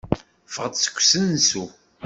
Ffɣeɣ-d 0.47 0.75
seg 0.79 0.95
usensu. 0.99 1.65